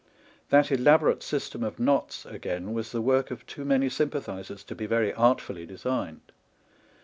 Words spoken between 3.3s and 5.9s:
too many sympathisers to be very artfully